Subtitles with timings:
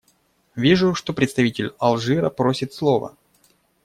[0.55, 3.15] Вижу, что представитель Алжира просит слова.